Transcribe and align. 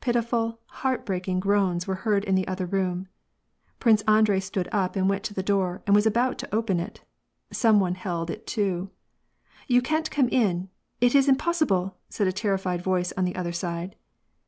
Pitiful, 0.00 0.58
heartbreaking 0.82 1.38
groans 1.38 1.86
were 1.86 1.94
heard 2.02 2.24
in 2.24 2.34
the 2.34 2.48
other 2.48 2.66
room. 2.66 3.06
Prince 3.78 4.02
Andrei 4.08 4.40
stood 4.40 4.68
up 4.72 4.96
and 4.96 5.08
went 5.08 5.22
to 5.26 5.34
the 5.34 5.40
door, 5.40 5.84
and 5.86 5.94
was 5.94 6.04
about 6.04 6.36
to 6.38 6.52
open 6.52 6.80
it. 6.80 7.04
Some 7.52 7.78
one 7.78 7.94
held 7.94 8.28
it 8.28 8.44
to." 8.58 8.90
You 9.68 9.80
can't 9.80 10.10
come 10.10 10.28
in! 10.30 10.68
it's 11.00 11.14
impossible," 11.28 11.96
said 12.08 12.26
a 12.26 12.32
terrified 12.32 12.82
voice 12.82 13.12
on 13.16 13.24
the 13.24 13.36
other 13.36 13.52
side. 13.52 13.94